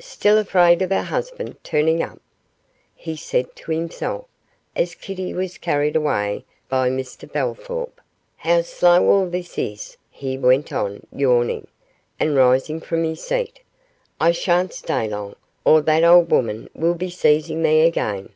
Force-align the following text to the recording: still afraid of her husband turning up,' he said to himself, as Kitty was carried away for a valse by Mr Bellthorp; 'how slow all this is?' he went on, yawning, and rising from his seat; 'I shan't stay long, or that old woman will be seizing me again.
still 0.00 0.36
afraid 0.36 0.82
of 0.82 0.90
her 0.90 1.00
husband 1.04 1.56
turning 1.64 2.02
up,' 2.02 2.20
he 2.94 3.16
said 3.16 3.46
to 3.56 3.70
himself, 3.72 4.26
as 4.76 4.94
Kitty 4.94 5.32
was 5.32 5.56
carried 5.56 5.96
away 5.96 6.44
for 6.68 6.84
a 6.86 6.90
valse 6.90 6.90
by 6.90 6.90
Mr 6.90 7.32
Bellthorp; 7.32 7.98
'how 8.36 8.60
slow 8.60 9.08
all 9.10 9.26
this 9.30 9.56
is?' 9.56 9.96
he 10.10 10.36
went 10.36 10.74
on, 10.74 11.06
yawning, 11.10 11.66
and 12.20 12.36
rising 12.36 12.80
from 12.82 13.02
his 13.02 13.22
seat; 13.22 13.60
'I 14.20 14.32
shan't 14.32 14.74
stay 14.74 15.08
long, 15.08 15.34
or 15.64 15.80
that 15.80 16.04
old 16.04 16.30
woman 16.30 16.68
will 16.74 16.92
be 16.94 17.08
seizing 17.08 17.62
me 17.62 17.80
again. 17.86 18.28